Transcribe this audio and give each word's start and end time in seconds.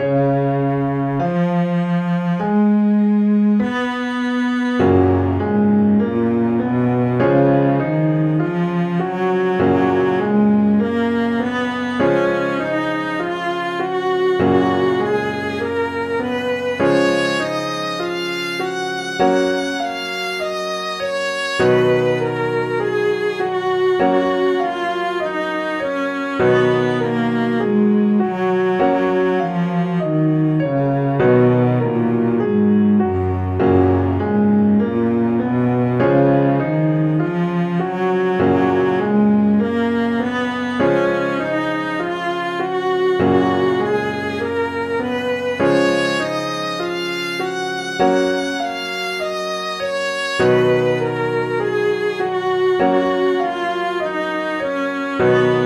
Música 0.00 0.47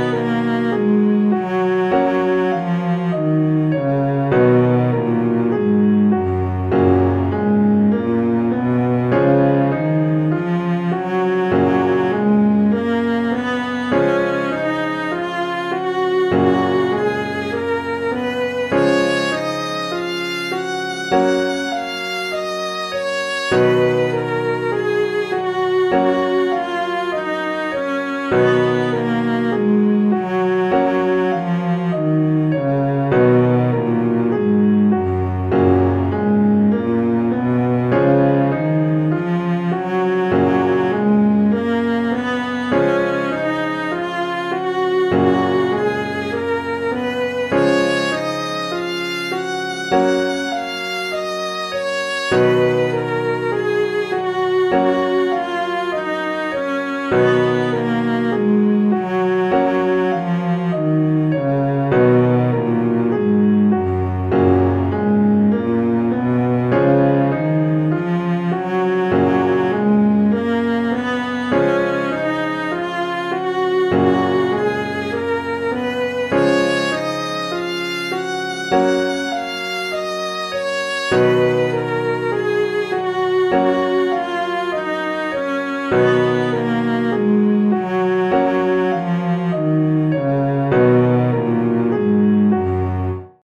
Amen. 0.00 1.09